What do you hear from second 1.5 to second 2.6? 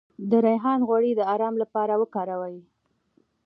لپاره وکاروئ